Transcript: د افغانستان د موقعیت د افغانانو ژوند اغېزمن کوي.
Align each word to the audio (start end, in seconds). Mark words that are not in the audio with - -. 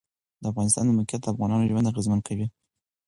د 0.41 0.43
افغانستان 0.51 0.83
د 0.85 0.91
موقعیت 0.97 1.21
د 1.23 1.27
افغانانو 1.33 1.69
ژوند 1.69 1.89
اغېزمن 1.91 2.19
کوي. 2.27 2.47